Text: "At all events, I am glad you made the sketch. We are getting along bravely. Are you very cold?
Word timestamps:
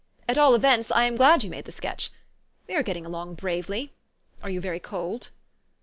"At 0.27 0.35
all 0.39 0.55
events, 0.55 0.89
I 0.91 1.03
am 1.03 1.15
glad 1.15 1.43
you 1.43 1.51
made 1.51 1.65
the 1.65 1.71
sketch. 1.71 2.09
We 2.67 2.73
are 2.73 2.81
getting 2.81 3.05
along 3.05 3.35
bravely. 3.35 3.93
Are 4.41 4.49
you 4.49 4.59
very 4.59 4.79
cold? 4.79 5.29